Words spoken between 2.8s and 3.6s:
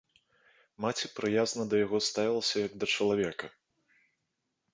да чалавека.